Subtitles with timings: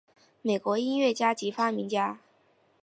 [0.41, 2.19] 美国音乐家及发明家。